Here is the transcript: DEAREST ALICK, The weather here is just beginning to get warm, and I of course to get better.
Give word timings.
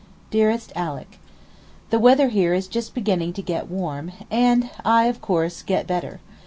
DEAREST 0.31 0.71
ALICK, 0.75 1.19
The 1.91 1.99
weather 1.99 2.29
here 2.29 2.55
is 2.55 2.67
just 2.67 2.95
beginning 2.95 3.33
to 3.33 3.43
get 3.43 3.69
warm, 3.69 4.11
and 4.31 4.71
I 4.83 5.03
of 5.05 5.21
course 5.21 5.59
to 5.59 5.65
get 5.65 5.85
better. 5.85 6.19